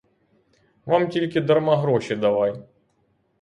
Вам 0.85 1.09
тільки 1.09 1.41
дарма 1.41 1.77
гроші 1.77 2.15
давай! 2.15 2.63